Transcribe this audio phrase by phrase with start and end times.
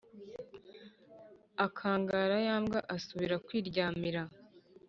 [1.65, 4.21] akangara ya mbwa, asubira kwiryamira.